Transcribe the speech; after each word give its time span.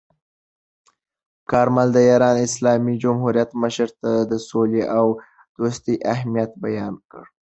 کارمل 1.51 1.87
د 1.93 1.97
ایران 2.09 2.35
اسلامي 2.47 2.95
جمهوریت 3.03 3.49
مشر 3.63 3.89
ته 4.01 4.11
د 4.31 4.33
سولې 4.49 4.83
او 4.97 5.05
دوستۍ 5.57 5.95
اهمیت 6.13 6.51
بیان 6.65 6.95
کړ. 7.11 7.23